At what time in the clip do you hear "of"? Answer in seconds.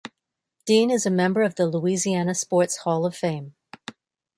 1.43-1.53, 3.05-3.15